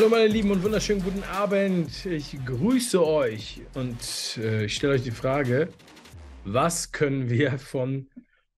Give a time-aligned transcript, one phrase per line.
[0.00, 2.06] Hallo meine Lieben und wunderschönen guten Abend.
[2.06, 3.98] Ich grüße euch und
[4.38, 5.68] äh, ich stelle euch die Frage,
[6.42, 8.08] was können wir von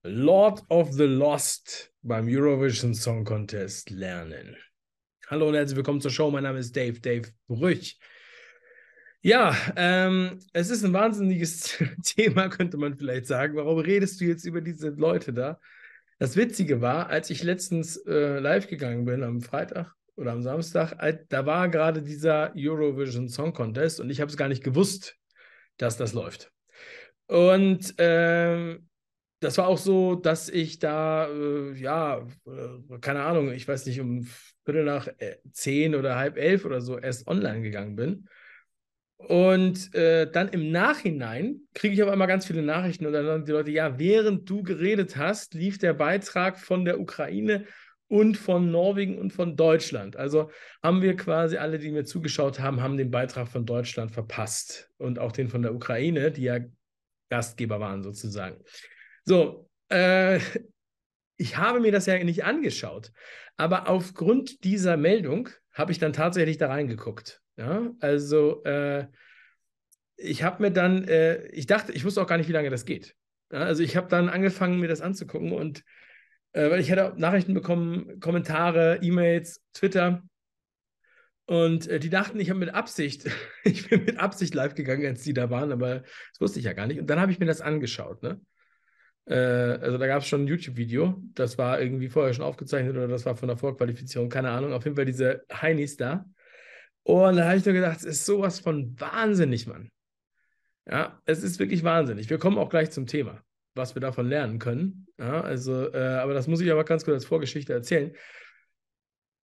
[0.05, 4.57] Lord of the Lost beim Eurovision Song Contest lernen?
[5.27, 6.31] Hallo und herzlich willkommen zur Show.
[6.31, 7.98] Mein Name ist Dave, Dave Brüch.
[9.20, 13.56] Ja, ähm, es ist ein wahnsinniges Thema, könnte man vielleicht sagen.
[13.56, 15.59] Warum redest du jetzt über diese Leute da?
[16.20, 20.97] Das Witzige war, als ich letztens äh, live gegangen bin am Freitag, oder am Samstag,
[21.29, 25.16] da war gerade dieser Eurovision Song Contest und ich habe es gar nicht gewusst,
[25.77, 26.53] dass das läuft.
[27.27, 28.78] Und äh,
[29.41, 34.00] das war auch so, dass ich da, äh, ja, äh, keine Ahnung, ich weiß nicht,
[34.00, 34.27] um
[34.64, 38.28] Viertel nach äh, zehn oder halb elf oder so erst online gegangen bin.
[39.17, 43.44] Und äh, dann im Nachhinein kriege ich auf einmal ganz viele Nachrichten und dann sagen
[43.44, 47.65] die Leute, ja, während du geredet hast, lief der Beitrag von der Ukraine
[48.13, 50.17] und von Norwegen und von Deutschland.
[50.17, 50.51] Also
[50.83, 55.19] haben wir quasi alle, die mir zugeschaut haben, haben den Beitrag von Deutschland verpasst und
[55.19, 56.59] auch den von der Ukraine, die ja
[57.31, 58.63] Gastgeber waren sozusagen.
[59.25, 60.41] So, äh,
[61.39, 63.13] ich habe mir das ja nicht angeschaut,
[63.57, 67.41] aber aufgrund dieser Meldung habe ich dann tatsächlich da reingeguckt.
[67.57, 69.07] Ja, also äh,
[70.19, 72.85] ich habe mir dann, äh, ich dachte, ich wusste auch gar nicht, wie lange das
[72.85, 73.17] geht.
[73.51, 75.83] Ja, also ich habe dann angefangen, mir das anzugucken und
[76.53, 80.22] äh, weil ich hatte Nachrichten bekommen, Kommentare, E-Mails, Twitter.
[81.47, 83.28] Und äh, die dachten, ich habe mit Absicht,
[83.64, 86.72] ich bin mit Absicht live gegangen, als die da waren, aber das wusste ich ja
[86.72, 87.00] gar nicht.
[87.00, 88.41] Und dann habe ich mir das angeschaut, ne?
[89.27, 93.09] Äh, also da gab es schon ein YouTube-Video, das war irgendwie vorher schon aufgezeichnet oder
[93.09, 94.72] das war von der Vorqualifizierung, keine Ahnung.
[94.72, 96.25] Auf jeden Fall diese Heinis da.
[97.04, 99.91] Und da habe ich nur gedacht, es ist sowas von wahnsinnig, Mann.
[100.88, 102.28] Ja, es ist wirklich wahnsinnig.
[102.31, 103.43] Wir kommen auch gleich zum Thema
[103.75, 105.06] was wir davon lernen können.
[105.19, 108.12] Ja, also, äh, aber das muss ich aber ganz kurz als Vorgeschichte erzählen.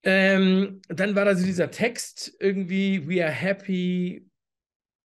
[0.04, 4.30] Ähm, dann war da so dieser Text irgendwie, we are happy,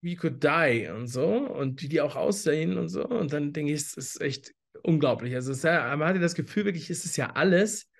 [0.02, 3.04] we could die und so und wie die auch aussehen und so.
[3.06, 5.34] Und dann denke ich, es ist echt unglaublich.
[5.34, 7.90] Also ja, man hatte das Gefühl, wirklich, ist es ja alles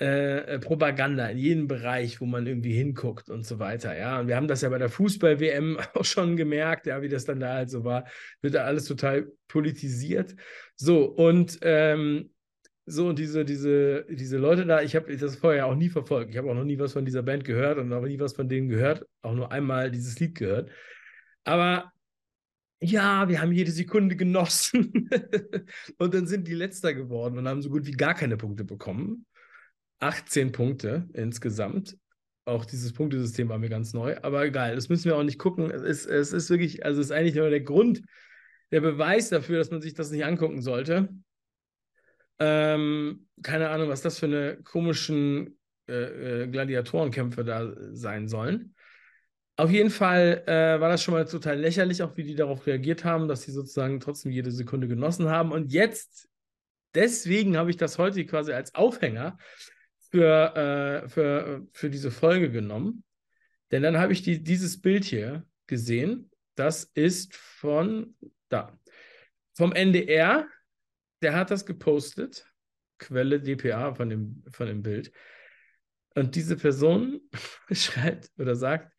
[0.00, 3.96] äh, Propaganda in jedem Bereich, wo man irgendwie hinguckt und so weiter.
[3.96, 7.26] Ja, und wir haben das ja bei der Fußball-WM auch schon gemerkt, ja, wie das
[7.26, 8.06] dann da halt so war.
[8.40, 10.34] Wird da alles total politisiert.
[10.74, 12.30] So, und ähm,
[12.86, 16.30] so, und diese, diese, diese Leute da, ich habe das vorher auch nie verfolgt.
[16.30, 18.48] Ich habe auch noch nie was von dieser Band gehört und noch nie was von
[18.48, 20.70] denen gehört, auch nur einmal dieses Lied gehört.
[21.44, 21.92] Aber
[22.80, 25.10] ja, wir haben jede Sekunde genossen.
[25.98, 29.26] und dann sind die Letzter geworden und haben so gut wie gar keine Punkte bekommen.
[30.00, 31.96] 18 Punkte insgesamt.
[32.44, 35.70] Auch dieses Punktesystem war mir ganz neu, aber egal, das müssen wir auch nicht gucken.
[35.70, 38.02] Es, es ist wirklich, also es ist eigentlich nur der Grund,
[38.72, 41.08] der Beweis dafür, dass man sich das nicht angucken sollte.
[42.38, 45.58] Ähm, keine Ahnung, was das für eine komischen
[45.88, 48.74] äh, äh, Gladiatorenkämpfe da sein sollen.
[49.56, 53.04] Auf jeden Fall äh, war das schon mal total lächerlich, auch wie die darauf reagiert
[53.04, 55.52] haben, dass sie sozusagen trotzdem jede Sekunde genossen haben.
[55.52, 56.30] Und jetzt,
[56.94, 59.36] deswegen habe ich das heute quasi als Aufhänger
[60.10, 60.56] für,
[61.04, 63.04] äh, für, für diese Folge genommen.
[63.70, 66.30] Denn dann habe ich die, dieses Bild hier gesehen.
[66.56, 68.14] Das ist von
[68.48, 68.78] da.
[69.54, 70.46] Vom NDR.
[71.22, 72.46] Der hat das gepostet.
[72.98, 75.12] Quelle DPA von dem, von dem Bild.
[76.14, 77.20] Und diese Person
[77.70, 78.92] schreibt oder sagt,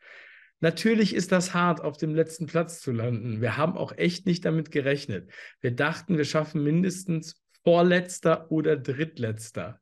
[0.63, 3.41] Natürlich ist das hart, auf dem letzten Platz zu landen.
[3.41, 5.31] Wir haben auch echt nicht damit gerechnet.
[5.59, 9.80] Wir dachten, wir schaffen mindestens Vorletzter oder Drittletzter.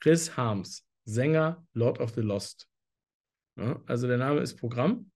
[0.00, 2.68] Chris Harms, Sänger Lord of the Lost.
[3.56, 5.10] Ja, also der Name ist Programm.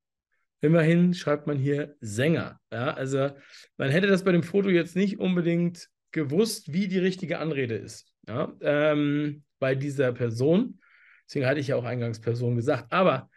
[0.60, 2.60] Immerhin schreibt man hier Sänger.
[2.72, 3.30] Ja, also
[3.76, 8.12] man hätte das bei dem Foto jetzt nicht unbedingt gewusst, wie die richtige Anrede ist.
[8.28, 10.80] Ja, ähm, bei dieser Person.
[11.26, 12.92] Deswegen hatte ich ja auch eingangs Person gesagt.
[12.92, 13.30] Aber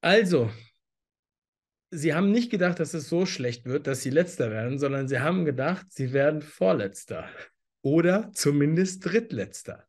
[0.00, 0.50] also,
[1.90, 5.20] sie haben nicht gedacht, dass es so schlecht wird, dass sie letzter werden, sondern sie
[5.20, 7.28] haben gedacht, sie werden vorletzter
[7.82, 9.86] oder zumindest drittletzter.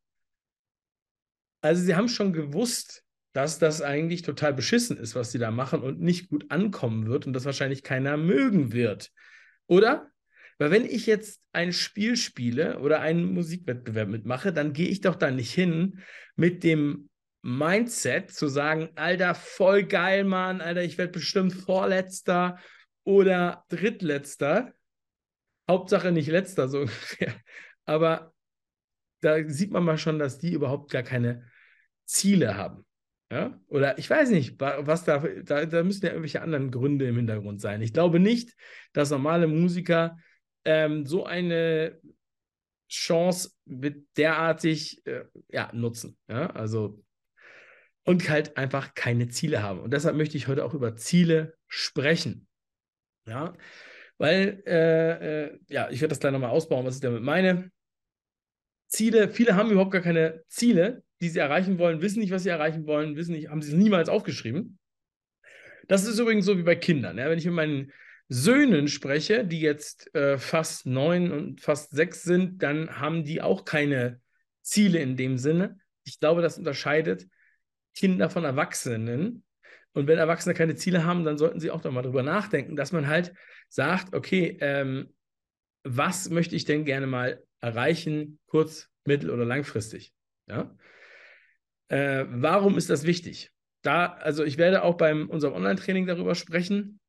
[1.68, 3.04] Also sie haben schon gewusst,
[3.34, 7.28] dass das eigentlich total beschissen ist, was sie da machen und nicht gut ankommen wird
[7.28, 9.12] und das wahrscheinlich keiner mögen wird.
[9.68, 10.10] Oder?
[10.60, 15.16] Weil wenn ich jetzt ein Spiel spiele oder einen Musikwettbewerb mitmache, dann gehe ich doch
[15.16, 16.00] da nicht hin
[16.38, 17.10] mit dem
[17.42, 22.60] Mindset zu sagen, Alter, voll geil, Mann, Alter, ich werde bestimmt Vorletzter
[23.04, 24.74] oder Drittletzter.
[25.70, 27.36] Hauptsache nicht letzter, so ungefähr.
[27.84, 28.34] Aber
[29.20, 31.46] da sieht man mal schon, dass die überhaupt gar keine
[32.08, 32.86] Ziele haben.
[33.32, 33.60] Ja?
[33.68, 37.62] Oder ich weiß nicht, was da, da, da müssen ja irgendwelche anderen Gründe im Hintergrund
[37.62, 37.82] sein.
[37.82, 38.56] Ich glaube nicht,
[38.94, 40.18] dass normale Musiker
[40.66, 42.00] ähm, so eine
[42.90, 46.18] Chance mit derartig äh, ja, nutzen.
[46.28, 46.48] Ja?
[46.52, 47.04] Also
[48.08, 49.82] und halt einfach keine Ziele haben.
[49.82, 52.48] Und deshalb möchte ich heute auch über Ziele sprechen.
[53.28, 53.54] Ja,
[54.18, 57.70] weil, äh, äh, ja, ich werde das gleich nochmal ausbauen, was ich damit meine.
[58.88, 62.50] Ziele, viele haben überhaupt gar keine Ziele, die sie erreichen wollen, wissen nicht, was sie
[62.50, 64.78] erreichen wollen, wissen nicht, haben sie es niemals aufgeschrieben.
[65.88, 67.18] Das ist übrigens so wie bei Kindern.
[67.18, 67.30] Ja?
[67.30, 67.92] Wenn ich mit meinen
[68.30, 73.64] Söhnen spreche, die jetzt äh, fast neun und fast sechs sind, dann haben die auch
[73.64, 74.20] keine
[74.62, 75.80] Ziele in dem Sinne.
[76.04, 77.28] Ich glaube, das unterscheidet
[77.96, 79.44] Kinder von Erwachsenen.
[79.94, 82.92] Und wenn Erwachsene keine Ziele haben, dann sollten sie auch doch mal drüber nachdenken, dass
[82.92, 83.34] man halt
[83.70, 85.14] sagt, okay, ähm,
[85.84, 90.14] was möchte ich denn gerne mal erreichen, kurz-, mittel- oder langfristig?
[90.48, 90.76] Ja?
[91.90, 93.52] Äh, warum ist das wichtig?
[93.82, 97.00] Da, also ich werde auch beim unserem Online-Training darüber sprechen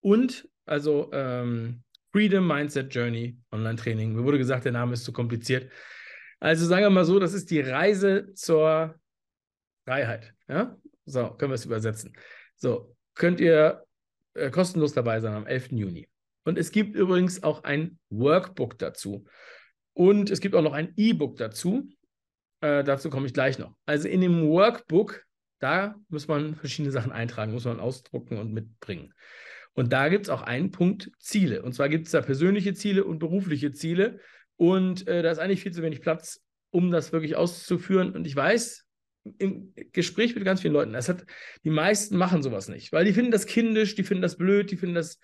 [0.00, 1.82] und also ähm,
[2.12, 4.14] Freedom Mindset Journey Online-Training.
[4.14, 5.70] Mir wurde gesagt, der Name ist zu kompliziert.
[6.40, 8.94] Also sagen wir mal so, das ist die Reise zur
[9.84, 10.34] Freiheit.
[10.48, 10.76] Ja?
[11.04, 12.16] So, können wir es übersetzen.
[12.56, 13.84] So, könnt ihr
[14.34, 15.72] äh, kostenlos dabei sein am 11.
[15.72, 16.08] Juni.
[16.44, 19.24] Und es gibt übrigens auch ein Workbook dazu.
[19.94, 21.88] Und es gibt auch noch ein E-Book dazu.
[22.64, 23.74] Äh, dazu komme ich gleich noch.
[23.84, 25.22] Also in dem Workbook,
[25.58, 29.12] da muss man verschiedene Sachen eintragen, muss man ausdrucken und mitbringen.
[29.74, 31.62] Und da gibt es auch einen Punkt Ziele.
[31.62, 34.18] Und zwar gibt es da persönliche Ziele und berufliche Ziele.
[34.56, 36.40] Und äh, da ist eigentlich viel zu wenig Platz,
[36.70, 38.14] um das wirklich auszuführen.
[38.14, 38.86] Und ich weiß,
[39.36, 41.26] im Gespräch mit ganz vielen Leuten, das hat,
[41.64, 44.76] die meisten machen sowas nicht, weil die finden das kindisch, die finden das blöd, die
[44.76, 45.18] finden das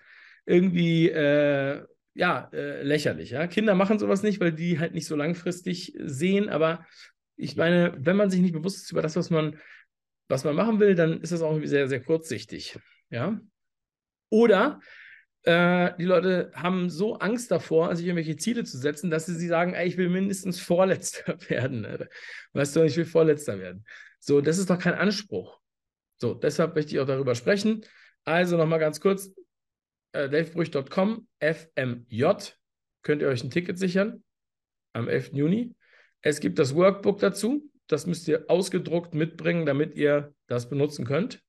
[0.44, 1.84] irgendwie äh,
[2.14, 3.30] ja, äh, lächerlich.
[3.30, 3.46] Ja?
[3.46, 6.50] Kinder machen sowas nicht, weil die halt nicht so langfristig sehen.
[6.50, 6.84] Aber
[7.40, 9.58] ich meine, wenn man sich nicht bewusst ist über das, was man,
[10.28, 12.78] was man machen will, dann ist das auch sehr, sehr kurzsichtig.
[13.10, 13.40] Ja.
[14.28, 14.80] Oder
[15.42, 19.48] äh, die Leute haben so Angst davor, sich irgendwelche Ziele zu setzen, dass sie, sie
[19.48, 22.08] sagen, ey, ich will mindestens Vorletzter werden.
[22.52, 23.84] Weißt du, ich will Vorletzter werden.
[24.18, 25.60] So, das ist doch kein Anspruch.
[26.18, 27.84] So, deshalb möchte ich auch darüber sprechen.
[28.24, 29.32] Also nochmal ganz kurz,
[30.12, 32.24] äh, davebrüch.com, FMJ,
[33.02, 34.22] könnt ihr euch ein Ticket sichern
[34.92, 35.30] am 11.
[35.32, 35.74] Juni.
[36.22, 37.70] Es gibt das Workbook dazu.
[37.86, 41.42] Das müsst ihr ausgedruckt mitbringen, damit ihr das benutzen könnt.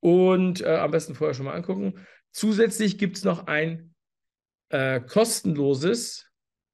[0.00, 1.94] Und äh, am besten vorher schon mal angucken.
[2.30, 3.94] Zusätzlich gibt es noch ein
[4.70, 6.30] äh, kostenloses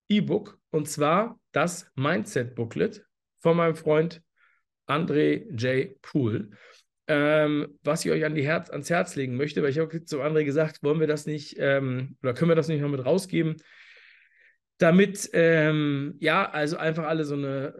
[0.08, 3.04] E-Book und zwar das Mindset Booklet
[3.40, 4.22] von meinem Freund
[4.86, 6.00] André J.
[6.02, 6.50] Poole,
[7.08, 10.22] ähm, was ich euch an die Herz, ans Herz legen möchte, weil ich habe zu
[10.22, 13.56] André gesagt, wollen wir das nicht ähm, oder können wir das nicht noch mit rausgeben,
[14.78, 17.75] damit ähm, ja, also einfach alle so eine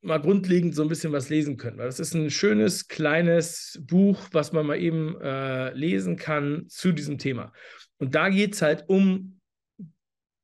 [0.00, 1.78] mal grundlegend so ein bisschen was lesen können.
[1.78, 6.92] Weil das ist ein schönes, kleines Buch, was man mal eben äh, lesen kann zu
[6.92, 7.52] diesem Thema.
[7.98, 9.40] Und da geht es halt um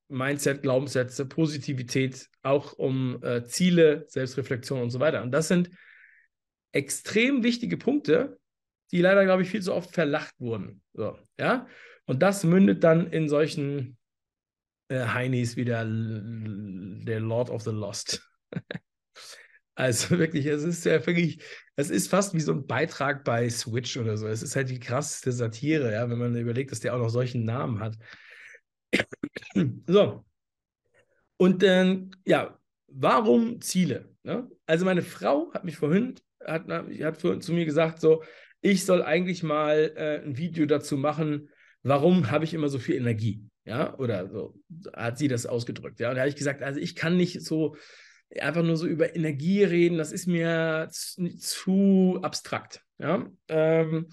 [0.09, 5.23] Mindset, Glaubenssätze, Positivität, auch um äh, Ziele, Selbstreflexion und so weiter.
[5.23, 5.71] Und das sind
[6.73, 8.39] extrem wichtige Punkte,
[8.91, 10.83] die leider, glaube ich, viel zu oft verlacht wurden.
[10.93, 11.67] So, ja?
[12.07, 13.97] Und das mündet dann in solchen
[14.89, 18.23] äh, Heinis wie der, der Lord of the Lost.
[19.77, 21.43] Also wirklich, es ist ja wirklich,
[21.75, 24.29] es ist fast wie so ein Beitrag bei Switch oder so.
[24.29, 27.45] Es ist halt die krasseste Satire, ja, wenn man überlegt, dass der auch noch solchen
[27.45, 27.97] Namen hat.
[29.87, 30.25] So.
[31.37, 34.15] Und dann, ja, warum Ziele?
[34.23, 34.49] Ne?
[34.67, 36.15] Also meine Frau hat mich vorhin,
[36.45, 38.23] hat, hat zu mir gesagt, so,
[38.61, 41.51] ich soll eigentlich mal äh, ein Video dazu machen,
[41.83, 43.45] warum habe ich immer so viel Energie?
[43.65, 44.55] Ja, oder so
[44.93, 45.99] hat sie das ausgedrückt.
[45.99, 47.77] Ja, und da habe ich gesagt, also ich kann nicht so
[48.41, 52.83] einfach nur so über Energie reden, das ist mir zu, zu abstrakt.
[52.99, 53.31] Ja?
[53.49, 54.09] Ähm,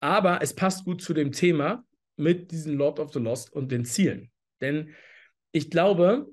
[0.00, 1.84] aber es passt gut zu dem Thema
[2.16, 4.30] mit diesem Lord of the Lost und den Zielen.
[4.60, 4.94] Denn
[5.52, 6.26] ich glaube,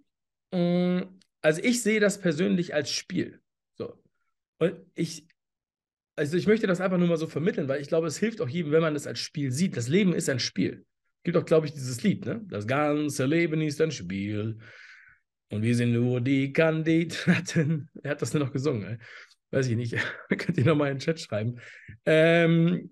[0.52, 3.42] mh, mm, also ich sehe das persönlich als Spiel.
[3.74, 4.02] So.
[4.60, 5.28] Und ich,
[6.16, 8.48] also ich möchte das einfach nur mal so vermitteln, weil ich glaube, es hilft auch
[8.48, 9.76] jedem, wenn man das als Spiel sieht.
[9.76, 10.86] Das Leben ist ein Spiel.
[11.24, 12.42] Gibt auch, glaube ich, dieses Lied, ne?
[12.50, 14.60] Das ganze Leben ist ein Spiel.
[15.50, 17.90] Und wir sind nur die Kandidaten.
[18.04, 18.84] Er hat das nur noch gesungen.
[18.84, 18.98] Ey.
[19.52, 19.96] Weiß ich nicht.
[20.38, 21.60] Könnt ihr nochmal in den Chat schreiben.
[22.06, 22.92] Ähm,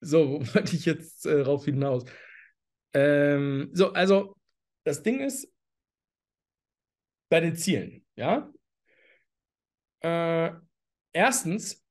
[0.00, 2.04] so, wo wollte ich jetzt äh, rauf hinaus?
[2.92, 4.36] Ähm, so, also
[4.84, 5.48] das Ding ist,
[7.30, 8.52] bei den Zielen, ja.
[10.00, 10.52] Äh,
[11.14, 11.82] erstens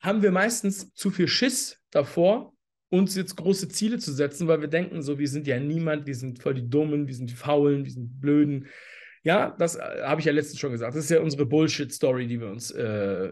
[0.00, 2.52] haben wir meistens zu viel Schiss davor,
[2.90, 6.14] uns jetzt große Ziele zu setzen, weil wir denken, so, wir sind ja niemand, wir
[6.14, 8.66] sind voll die Dummen, wir sind die Faulen, wir sind Blöden,
[9.22, 10.94] ja, das äh, habe ich ja letztens schon gesagt.
[10.94, 13.30] Das ist ja unsere Bullshit-Story, die wir uns äh,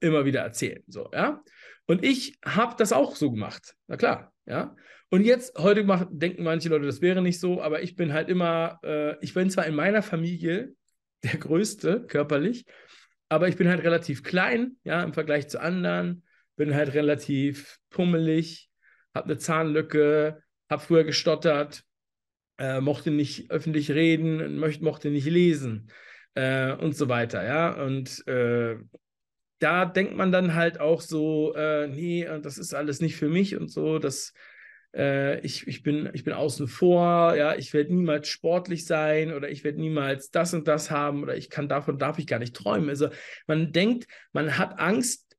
[0.00, 0.82] immer wieder erzählen.
[0.86, 1.42] So, ja.
[1.86, 3.74] Und ich habe das auch so gemacht.
[3.86, 4.76] Na klar, ja.
[5.10, 8.28] Und jetzt, heute macht, denken manche Leute, das wäre nicht so, aber ich bin halt
[8.28, 10.74] immer, äh, ich bin zwar in meiner Familie
[11.24, 12.66] der Größte körperlich,
[13.28, 16.24] aber ich bin halt relativ klein, ja, im Vergleich zu anderen,
[16.56, 18.67] bin halt relativ pummelig,
[19.14, 21.84] habe eine Zahnlücke, habe früher gestottert,
[22.58, 25.90] äh, mochte nicht öffentlich reden, möchte, mochte nicht lesen
[26.34, 27.82] äh, und so weiter, ja.
[27.82, 28.76] Und äh,
[29.60, 33.56] da denkt man dann halt auch so, äh, nee, das ist alles nicht für mich
[33.56, 34.32] und so, das
[34.94, 39.50] äh, ich, ich, bin, ich bin außen vor, ja, ich werde niemals sportlich sein oder
[39.50, 42.56] ich werde niemals das und das haben oder ich kann davon darf ich gar nicht
[42.56, 42.88] träumen.
[42.88, 43.10] Also
[43.46, 45.36] man denkt, man hat Angst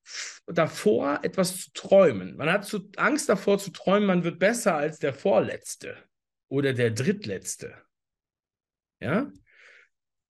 [0.47, 2.35] davor, etwas zu träumen.
[2.35, 5.97] Man hat zu, Angst davor zu träumen, man wird besser als der Vorletzte
[6.47, 7.75] oder der Drittletzte.
[8.99, 9.31] Ja?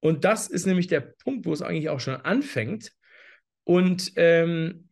[0.01, 2.93] Und das ist nämlich der Punkt, wo es eigentlich auch schon anfängt.
[3.63, 4.89] Und ähm,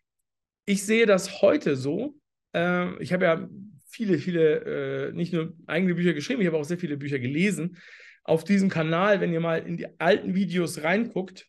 [0.65, 2.15] ich sehe das heute so.
[2.53, 3.50] Äh, ich habe ja
[3.98, 7.77] viele, viele, äh, nicht nur eigene Bücher geschrieben, ich habe auch sehr viele Bücher gelesen.
[8.24, 11.48] Auf diesem Kanal, wenn ihr mal in die alten Videos reinguckt,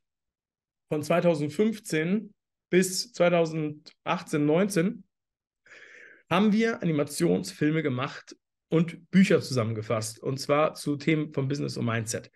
[0.88, 2.32] von 2015
[2.70, 5.04] bis 2018, 19,
[6.30, 8.34] haben wir Animationsfilme gemacht
[8.70, 10.18] und Bücher zusammengefasst.
[10.18, 12.30] Und zwar zu Themen von Business und Mindset.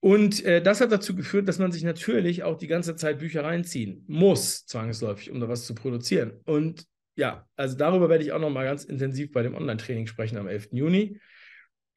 [0.00, 3.44] Und äh, das hat dazu geführt, dass man sich natürlich auch die ganze Zeit Bücher
[3.44, 6.40] reinziehen muss, zwangsläufig, um da was zu produzieren.
[6.44, 10.46] Und ja, also darüber werde ich auch nochmal ganz intensiv bei dem Online-Training sprechen am
[10.46, 10.68] 11.
[10.72, 11.18] Juni.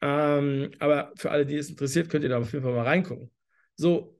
[0.01, 3.29] Ähm, aber für alle, die es interessiert, könnt ihr da auf jeden Fall mal reingucken.
[3.75, 4.17] So,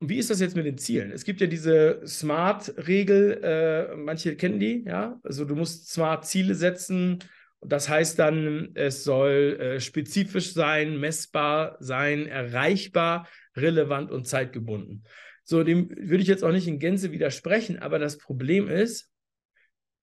[0.00, 1.10] wie ist das jetzt mit den Zielen?
[1.10, 5.18] Es gibt ja diese Smart-Regel, äh, manche kennen die, ja.
[5.22, 7.20] Also du musst smart Ziele setzen.
[7.60, 15.04] Das heißt dann, es soll äh, spezifisch sein, messbar sein, erreichbar, relevant und zeitgebunden.
[15.44, 19.08] So, dem würde ich jetzt auch nicht in Gänze widersprechen, aber das Problem ist,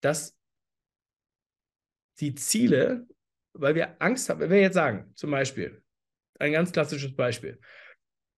[0.01, 0.38] dass
[2.19, 3.07] die Ziele,
[3.53, 5.81] weil wir Angst haben, wenn wir jetzt sagen, zum Beispiel,
[6.39, 7.59] ein ganz klassisches Beispiel,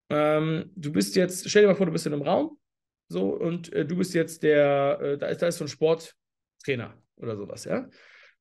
[0.10, 2.60] ähm, du bist jetzt, stell dir mal vor, du bist in einem Raum,
[3.08, 7.02] so, und äh, du bist jetzt der, äh, da, ist, da ist so ein Sporttrainer
[7.18, 7.90] oder sowas, ja,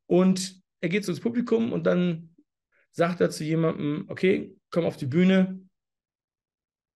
[0.07, 2.35] und er geht so ins Publikum und dann
[2.93, 5.61] sagt er zu jemandem, okay, komm auf die Bühne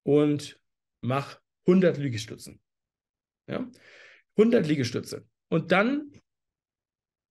[0.05, 0.61] und
[1.01, 2.61] mach 100 Liegestützen.
[3.47, 3.71] Ja?
[4.37, 5.27] 100 Liegestütze.
[5.49, 6.11] Und dann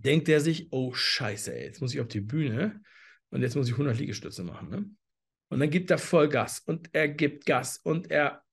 [0.03, 2.81] denkt er sich, oh Scheiße, ey, jetzt muss ich auf die Bühne
[3.29, 4.69] und jetzt muss ich 100 Liegestütze machen.
[4.69, 4.89] Ne?
[5.49, 8.43] Und dann gibt er voll Gas und er gibt Gas und er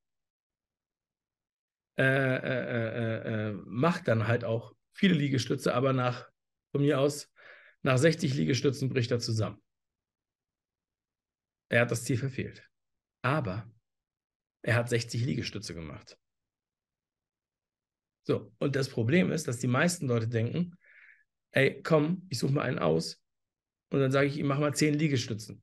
[1.99, 6.31] äh, äh, äh, macht dann halt auch viele Liegestütze, aber nach,
[6.73, 7.31] von mir aus,
[7.83, 9.63] nach 60 Liegestützen bricht er zusammen.
[11.69, 12.67] Er hat das Ziel verfehlt.
[13.23, 13.71] Aber
[14.63, 16.19] er hat 60 Liegestütze gemacht.
[18.27, 20.77] So, und das Problem ist, dass die meisten Leute denken,
[21.53, 23.23] ey, komm, ich suche mal einen aus.
[23.91, 25.63] Und dann sage ich ihm, mach mal zehn Liegestützen.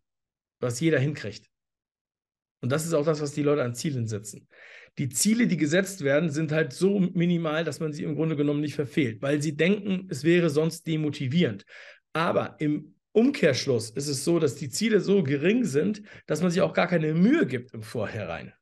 [0.60, 1.50] Was jeder hinkriegt.
[2.62, 4.48] Und das ist auch das, was die Leute an Zielen setzen.
[4.98, 8.62] Die Ziele, die gesetzt werden, sind halt so minimal, dass man sie im Grunde genommen
[8.62, 11.66] nicht verfehlt, weil sie denken, es wäre sonst demotivierend.
[12.14, 16.62] Aber im Umkehrschluss ist es so, dass die Ziele so gering sind, dass man sich
[16.62, 18.54] auch gar keine Mühe gibt im Vorhinein.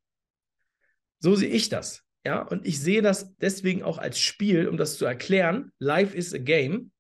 [1.19, 2.03] So sehe ich das.
[2.25, 5.71] Ja, und ich sehe das deswegen auch als Spiel, um das zu erklären.
[5.79, 6.91] Life is a game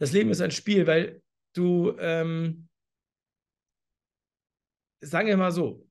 [0.00, 1.22] das Leben ist ein Spiel, weil
[1.54, 2.68] du, ähm,
[5.00, 5.86] sagen wir mal so,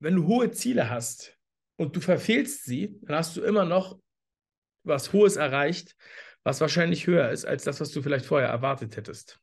[0.00, 1.36] wenn du hohe Ziele hast
[1.76, 4.00] und du verfehlst sie, dann hast du immer noch
[4.84, 5.96] was Hohes erreicht,
[6.44, 9.40] was wahrscheinlich höher ist als das, was du vielleicht vorher erwartet hättest.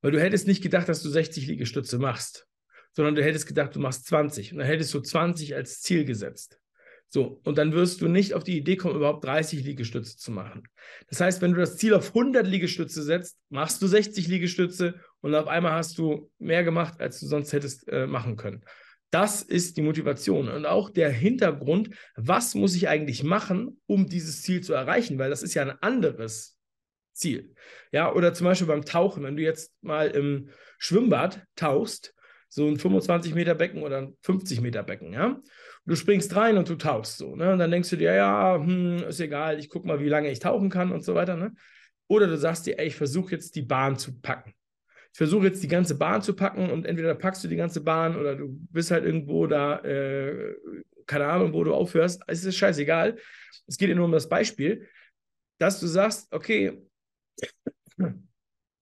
[0.00, 2.48] Weil du hättest nicht gedacht, dass du 60 Liegestütze machst,
[2.92, 6.58] sondern du hättest gedacht, du machst 20 und dann hättest du 20 als Ziel gesetzt.
[7.08, 10.64] So, und dann wirst du nicht auf die Idee kommen, überhaupt 30 Liegestütze zu machen.
[11.08, 15.34] Das heißt, wenn du das Ziel auf 100 Liegestütze setzt, machst du 60 Liegestütze und
[15.34, 18.64] auf einmal hast du mehr gemacht, als du sonst hättest äh, machen können.
[19.10, 24.42] Das ist die Motivation und auch der Hintergrund, was muss ich eigentlich machen, um dieses
[24.42, 26.58] Ziel zu erreichen, weil das ist ja ein anderes
[27.12, 27.54] Ziel.
[27.92, 32.14] Ja, oder zum Beispiel beim Tauchen, wenn du jetzt mal im Schwimmbad tauchst,
[32.48, 35.40] so ein 25 Meter Becken oder ein 50 Meter Becken, ja,
[35.86, 37.52] du springst rein und du tauchst so, ne?
[37.52, 40.40] Und dann denkst du dir, ja, hm, ist egal, ich gucke mal, wie lange ich
[40.40, 41.54] tauchen kann und so weiter, ne?
[42.08, 44.54] Oder du sagst dir, ey, ich versuche jetzt die Bahn zu packen.
[45.12, 48.16] Ich versuche jetzt die ganze Bahn zu packen und entweder packst du die ganze Bahn
[48.16, 50.54] oder du bist halt irgendwo da, äh,
[51.06, 52.22] keine Ahnung, wo du aufhörst.
[52.26, 53.16] Es ist scheißegal.
[53.66, 54.86] Es geht ja nur um das Beispiel,
[55.58, 56.82] dass du sagst, okay,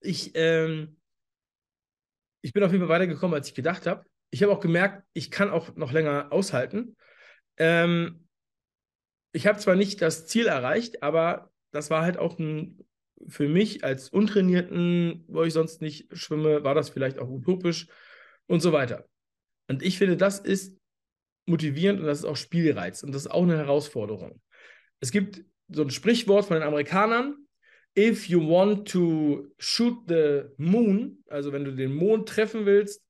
[0.00, 0.96] ich, ähm,
[2.42, 4.04] ich bin auf jeden Fall weitergekommen, als ich gedacht habe
[4.34, 6.96] ich habe auch gemerkt, ich kann auch noch länger aushalten.
[7.56, 8.26] Ähm,
[9.30, 12.84] ich habe zwar nicht das Ziel erreicht, aber das war halt auch ein,
[13.28, 17.86] für mich als Untrainierten, wo ich sonst nicht schwimme, war das vielleicht auch utopisch
[18.46, 19.08] und so weiter.
[19.68, 20.80] Und ich finde, das ist
[21.46, 24.42] motivierend und das ist auch Spielreiz und das ist auch eine Herausforderung.
[24.98, 27.36] Es gibt so ein Sprichwort von den Amerikanern,
[27.96, 33.03] if you want to shoot the moon, also wenn du den Mond treffen willst,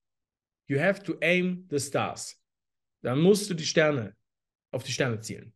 [0.67, 2.37] you have to aim the stars.
[3.03, 4.17] Dann musst du die Sterne
[4.71, 5.53] auf die Sterne zielen.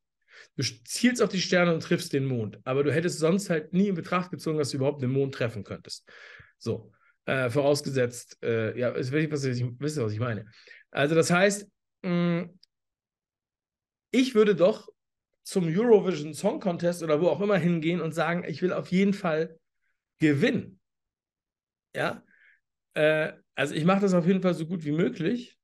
[0.57, 3.89] Du zielst auf die Sterne und triffst den Mond, aber du hättest sonst halt nie
[3.89, 6.09] in Betracht gezogen, dass du überhaupt den Mond treffen könntest.
[6.59, 6.93] So,
[7.27, 10.47] äh, vorausgesetzt, äh, ja, ich was ich, wisst ihr, was ich meine.
[10.91, 11.69] Also das heißt,
[12.03, 12.11] mh,
[12.43, 12.59] mm,
[14.11, 14.89] ich würde doch
[15.43, 19.15] zum Eurovision Song Contest oder wo auch immer hingehen und sagen, ich will auf jeden
[19.15, 19.59] Fall
[20.19, 20.81] gewinnen.
[21.95, 22.23] Ja,
[22.95, 25.59] äh, also ich mache das auf jeden Fall so gut wie möglich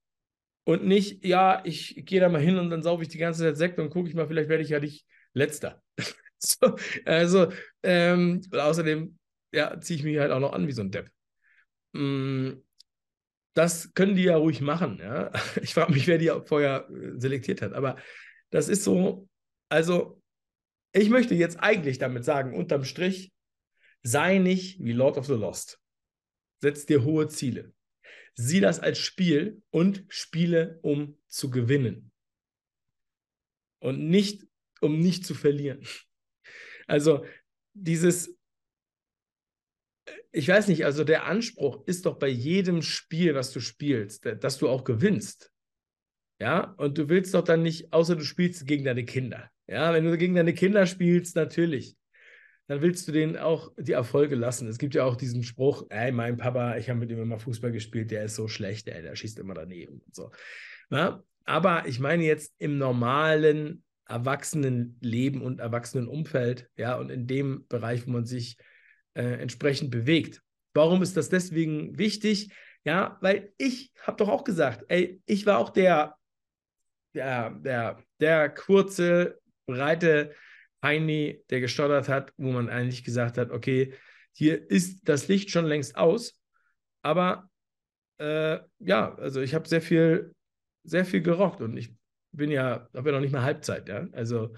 [0.65, 3.57] und nicht, ja, ich gehe da mal hin und dann saufe ich die ganze Zeit
[3.57, 5.81] Sekt und gucke ich mal, vielleicht werde ich ja nicht letzter.
[6.39, 7.53] so, also,
[7.85, 9.17] ähm, außerdem,
[9.53, 11.09] ja, ziehe ich mich halt auch noch an wie so ein Depp.
[11.93, 12.55] Mm,
[13.55, 14.99] das können die ja ruhig machen.
[14.99, 15.31] Ja?
[15.63, 17.75] Ich frage mich, wer die vorher äh, selektiert hat.
[17.75, 17.97] Aber
[18.51, 19.29] das ist so,
[19.69, 20.21] also
[20.93, 23.33] ich möchte jetzt eigentlich damit sagen, unterm Strich,
[24.03, 25.79] sei nicht wie Lord of the Lost.
[26.61, 27.74] Setz dir hohe Ziele.
[28.35, 32.11] Sieh das als Spiel und spiele, um zu gewinnen.
[33.81, 34.47] Und nicht,
[34.81, 35.87] um nicht zu verlieren.
[36.87, 37.25] Also
[37.75, 38.37] dieses,
[40.33, 44.59] ich weiß nicht, also der Anspruch ist doch bei jedem Spiel, was du spielst, dass
[44.59, 45.51] du auch gewinnst.
[46.41, 49.51] Ja, und du willst doch dann nicht, außer du spielst gegen deine Kinder.
[49.67, 51.97] Ja, wenn du gegen deine Kinder spielst, natürlich.
[52.67, 54.69] Dann willst du denen auch die Erfolge lassen.
[54.69, 57.73] Es gibt ja auch diesen Spruch, ey, mein Papa, ich habe mit ihm immer Fußball
[57.73, 60.31] gespielt, der ist so schlecht, ey, der schießt immer daneben und so.
[60.91, 68.07] Ja, aber ich meine jetzt im normalen Erwachsenenleben und Erwachsenenumfeld, ja, und in dem Bereich,
[68.07, 68.57] wo man sich
[69.15, 70.43] äh, entsprechend bewegt.
[70.75, 72.51] Warum ist das deswegen wichtig?
[72.85, 76.17] Ja, weil ich habe doch auch gesagt, ey, ich war auch der,
[77.15, 80.35] der, der, der kurze, breite
[80.85, 83.95] Heini, der gestottert hat, wo man eigentlich gesagt hat, okay,
[84.33, 86.41] hier ist das Licht schon längst aus,
[87.03, 87.51] aber
[88.19, 90.35] äh, ja, also ich habe sehr viel,
[90.85, 91.95] sehr viel gerockt und ich
[92.33, 94.55] bin ja, habe ja noch nicht mal Halbzeit, ja, also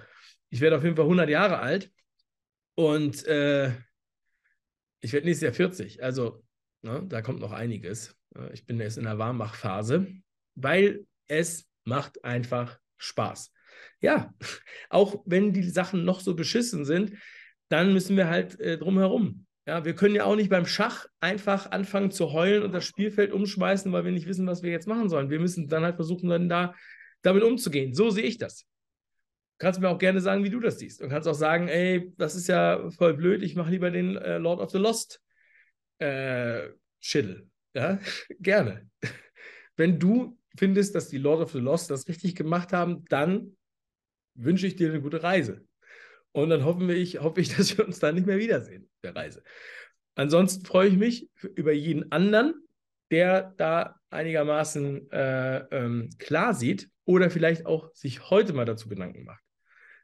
[0.51, 1.91] ich werde auf jeden Fall 100 Jahre alt
[2.75, 3.73] und äh,
[5.01, 6.45] ich werde nächstes Jahr 40, also
[6.83, 8.17] ne, da kommt noch einiges.
[8.53, 10.07] Ich bin jetzt in der Warmachphase,
[10.57, 13.53] weil es macht einfach Spaß.
[14.01, 14.35] Ja,
[14.91, 17.13] auch wenn die Sachen noch so beschissen sind,
[17.69, 19.47] dann müssen wir halt äh, drumherum.
[19.67, 23.33] Ja, wir können ja auch nicht beim Schach einfach anfangen zu heulen und das Spielfeld
[23.33, 25.29] umschmeißen, weil wir nicht wissen, was wir jetzt machen sollen.
[25.29, 26.75] Wir müssen dann halt versuchen, dann da
[27.23, 27.93] damit umzugehen.
[27.93, 28.61] So sehe ich das.
[29.59, 31.03] Du kannst mir auch gerne sagen, wie du das siehst.
[31.03, 34.39] Und kannst auch sagen, ey, das ist ja voll blöd, ich mache lieber den äh,
[34.39, 35.21] Lord of the Lost
[35.99, 36.69] äh,
[37.01, 37.49] Schittel.
[37.75, 37.99] Ja,
[38.41, 38.89] gerne.
[39.77, 43.56] Wenn du findest, dass die Lord of the Lost das richtig gemacht haben, dann
[44.37, 45.65] wünsche ich dir eine gute Reise.
[46.33, 49.43] Und dann hoffen wir, hoffe ich, dass wir uns da nicht mehr wiedersehen, der Reise.
[50.15, 52.55] Ansonsten freue ich mich über jeden anderen,
[53.11, 59.25] der da einigermaßen äh, ähm, klar sieht oder vielleicht auch sich heute mal dazu Gedanken
[59.25, 59.45] macht.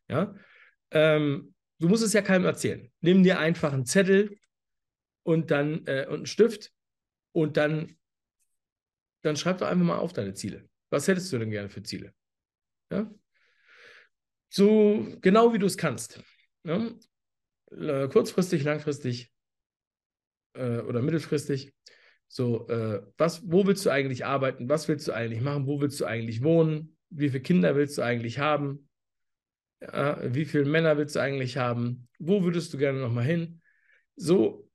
[0.09, 0.35] Ja?
[0.91, 2.91] Ähm, du musst es ja keinem erzählen.
[3.01, 4.39] Nimm dir einfach einen Zettel
[5.25, 6.73] und dann äh, und einen Stift
[7.33, 7.97] und dann,
[9.23, 10.69] dann schreib doch einfach mal auf deine Ziele.
[10.91, 12.13] Was hättest du denn gerne für Ziele?
[12.91, 13.11] Ja?
[14.55, 16.23] So genau wie du es kannst.
[16.65, 16.91] Ja?
[17.71, 19.33] Äh, kurzfristig, langfristig
[20.53, 21.73] äh, oder mittelfristig.
[22.29, 24.69] So, äh, was, wo willst du eigentlich arbeiten?
[24.69, 25.67] Was willst du eigentlich machen?
[25.67, 26.99] Wo willst du eigentlich wohnen?
[27.09, 28.91] Wie viele Kinder willst du eigentlich haben?
[29.81, 32.07] Ja, wie viele Männer willst du eigentlich haben?
[32.19, 33.63] Wo würdest du gerne nochmal hin?
[34.17, 34.69] So,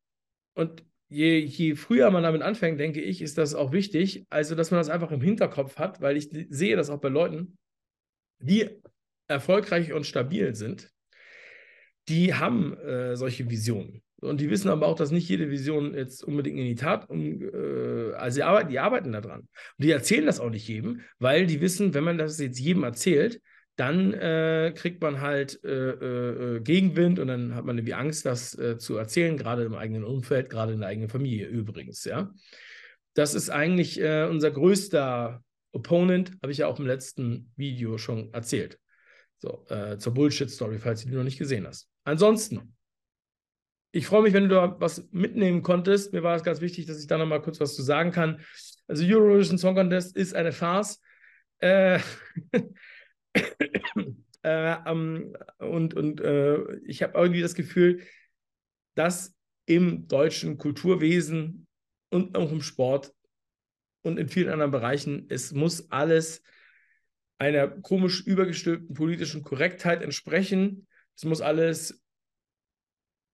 [0.56, 4.26] und je, je früher man damit anfängt, denke ich, ist das auch wichtig.
[4.32, 7.60] Also, dass man das einfach im Hinterkopf hat, weil ich sehe das auch bei Leuten,
[8.40, 8.82] die
[9.28, 10.92] erfolgreich und stabil sind,
[12.08, 14.02] die haben äh, solche Visionen.
[14.20, 17.42] Und die wissen aber auch, dass nicht jede Vision jetzt unbedingt in die Tat, um,
[17.42, 19.42] äh, also die arbeiten, die arbeiten daran.
[19.42, 22.84] Und die erzählen das auch nicht jedem, weil die wissen, wenn man das jetzt jedem
[22.84, 23.42] erzählt,
[23.76, 28.26] dann äh, kriegt man halt äh, äh, äh, Gegenwind und dann hat man irgendwie Angst,
[28.26, 32.34] das äh, zu erzählen, gerade im eigenen Umfeld, gerade in der eigenen Familie übrigens, ja.
[33.14, 38.78] Das ist eigentlich unser größter Opponent, habe ich ja auch im letzten Video schon erzählt.
[39.40, 39.66] So,
[40.00, 41.88] zur Bullshit-Story, falls du die noch nicht gesehen hast.
[42.06, 42.76] Ansonsten,
[43.92, 46.14] ich freue mich, wenn du da was mitnehmen konntest.
[46.14, 48.42] Mir war es ganz wichtig, dass ich da nochmal kurz was zu sagen kann.
[48.88, 51.00] Also Eurovision Song Contest ist eine Farce.
[51.60, 52.00] Äh,
[54.44, 58.02] äh, um, und und äh, ich habe irgendwie das Gefühl,
[58.96, 61.68] dass im deutschen Kulturwesen
[62.10, 63.14] und auch im Sport
[64.04, 66.42] und in vielen anderen Bereichen, es muss alles
[67.38, 70.88] einer komisch übergestülpten politischen Korrektheit entsprechen.
[71.16, 72.04] Es muss alles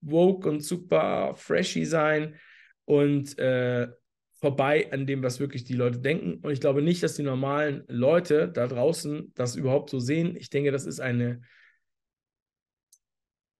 [0.00, 2.38] woke und super freshy sein
[2.84, 3.88] und äh,
[4.34, 6.34] vorbei an dem, was wirklich die Leute denken.
[6.44, 10.36] Und ich glaube nicht, dass die normalen Leute da draußen das überhaupt so sehen.
[10.36, 11.40] Ich denke, das ist eine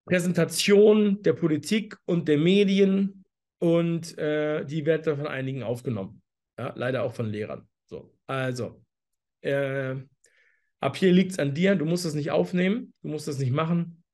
[0.05, 3.25] Präsentation der Politik und der Medien
[3.59, 6.21] und äh, die wird von einigen aufgenommen.
[6.59, 7.67] Ja, leider auch von Lehrern.
[7.87, 8.85] So, also,
[9.41, 9.97] äh,
[10.85, 11.75] ab hier liegt es an dir.
[11.75, 14.05] Du musst es nicht aufnehmen, du musst es nicht machen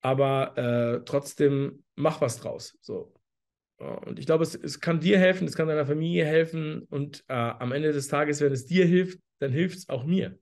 [0.00, 2.78] aber äh, trotzdem mach was draus.
[2.80, 3.14] So.
[3.78, 7.34] Und ich glaube, es, es kann dir helfen, es kann deiner Familie helfen und äh,
[7.34, 10.38] am Ende des Tages, wenn es dir hilft, dann hilft es auch mir.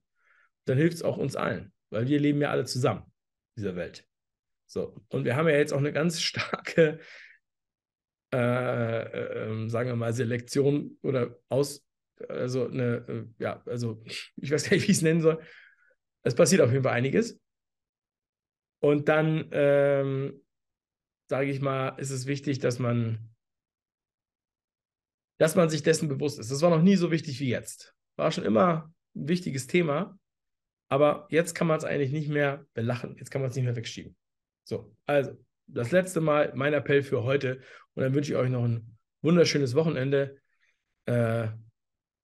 [0.64, 3.02] Dann hilft es auch uns allen, weil wir leben ja alle zusammen
[3.54, 4.04] in dieser Welt.
[4.66, 6.98] So, und wir haben ja jetzt auch eine ganz starke,
[8.34, 11.87] äh, äh, ähm, sagen wir mal, Selektion oder aus,
[12.28, 14.02] also eine, äh, ja, also
[14.36, 15.40] ich weiß gar nicht, wie ich es nennen soll.
[16.22, 17.40] Es passiert auf jeden Fall einiges.
[18.80, 20.44] Und dann, ähm,
[21.28, 23.30] sage ich mal, ist es wichtig, dass man,
[25.38, 26.50] dass man sich dessen bewusst ist.
[26.50, 27.94] Das war noch nie so wichtig wie jetzt.
[28.16, 30.18] War schon immer ein wichtiges Thema,
[30.88, 33.16] aber jetzt kann man es eigentlich nicht mehr belachen.
[33.18, 34.16] Jetzt kann man es nicht mehr wegschieben.
[34.64, 35.32] So, also
[35.66, 37.60] das letzte Mal mein Appell für heute
[37.94, 40.38] und dann wünsche ich euch noch ein wunderschönes Wochenende.
[41.06, 41.48] Äh,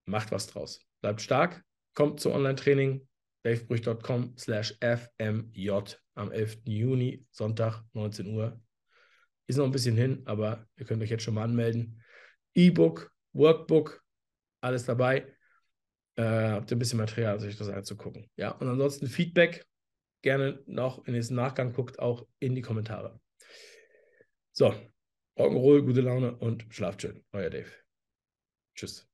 [0.06, 0.80] macht was draus.
[1.00, 1.64] Bleibt stark,
[1.94, 3.06] kommt zum Online-Training
[3.44, 6.62] davebrüch.com slash fmj am 11.
[6.66, 8.60] Juni, Sonntag, 19 Uhr.
[9.46, 12.02] Ist noch ein bisschen hin, aber ihr könnt euch jetzt schon mal anmelden.
[12.54, 14.02] E-Book, Workbook,
[14.60, 15.26] alles dabei.
[16.16, 18.30] Äh, habt ihr ein bisschen Material, sich das anzugucken.
[18.36, 19.66] Ja, und ansonsten Feedback
[20.22, 23.20] gerne noch in den Nachgang guckt, auch in die Kommentare.
[24.52, 24.74] So,
[25.36, 27.24] Rock'n'Roll, gute Laune und schlaft schön.
[27.32, 27.70] Euer Dave.
[28.74, 29.13] Tschüss.